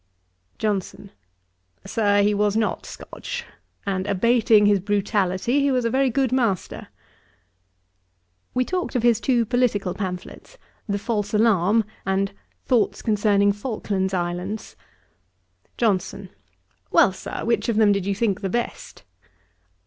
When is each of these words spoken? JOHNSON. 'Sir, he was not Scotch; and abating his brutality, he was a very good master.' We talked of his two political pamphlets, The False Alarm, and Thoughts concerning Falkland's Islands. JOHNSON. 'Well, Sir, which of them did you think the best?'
JOHNSON. 0.57 1.11
'Sir, 1.85 2.23
he 2.23 2.33
was 2.33 2.57
not 2.57 2.87
Scotch; 2.87 3.45
and 3.85 4.07
abating 4.07 4.65
his 4.65 4.79
brutality, 4.79 5.59
he 5.59 5.69
was 5.69 5.85
a 5.85 5.91
very 5.91 6.09
good 6.09 6.31
master.' 6.31 6.87
We 8.55 8.65
talked 8.65 8.95
of 8.95 9.03
his 9.03 9.21
two 9.21 9.45
political 9.45 9.93
pamphlets, 9.93 10.57
The 10.89 10.97
False 10.97 11.35
Alarm, 11.35 11.83
and 12.03 12.33
Thoughts 12.65 13.03
concerning 13.03 13.51
Falkland's 13.51 14.15
Islands. 14.15 14.75
JOHNSON. 15.77 16.29
'Well, 16.89 17.13
Sir, 17.13 17.45
which 17.45 17.69
of 17.69 17.75
them 17.75 17.91
did 17.91 18.07
you 18.07 18.15
think 18.15 18.41
the 18.41 18.49
best?' 18.49 19.03